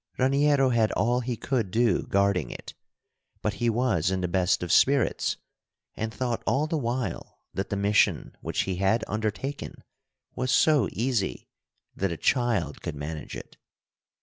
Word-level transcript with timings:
Raniero 0.17 0.69
had 0.71 0.91
all 0.93 1.19
he 1.19 1.37
could 1.37 1.69
do 1.69 2.07
guarding 2.07 2.49
it, 2.49 2.73
but 3.43 3.53
he 3.61 3.69
was 3.69 4.09
in 4.09 4.21
the 4.21 4.27
best 4.27 4.63
of 4.63 4.71
spirits 4.71 5.37
and 5.95 6.11
thought 6.11 6.41
all 6.47 6.65
the 6.65 6.75
while 6.75 7.43
that 7.53 7.69
the 7.69 7.75
mission 7.75 8.35
which 8.41 8.61
he 8.61 8.77
had 8.77 9.03
undertaken 9.07 9.83
was 10.33 10.49
so 10.51 10.89
easy 10.91 11.49
that 11.95 12.11
a 12.11 12.17
child 12.17 12.81
could 12.81 12.95
manage 12.95 13.35
it. 13.35 13.57